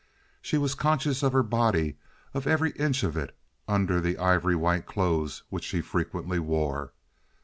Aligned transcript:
She 0.41 0.57
was 0.57 0.73
conscious 0.73 1.21
of 1.21 1.31
her 1.31 1.43
body—of 1.43 2.47
every 2.47 2.71
inch 2.71 3.03
of 3.03 3.15
it—under 3.15 4.01
the 4.01 4.17
ivory 4.17 4.55
white 4.55 4.87
clothes 4.87 5.43
which 5.49 5.63
she 5.65 5.81
frequently 5.81 6.39
wore. 6.39 6.91